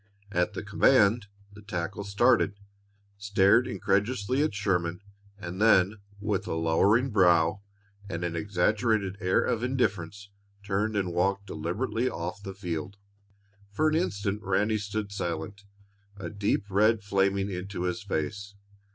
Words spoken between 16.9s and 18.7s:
flaming into his face.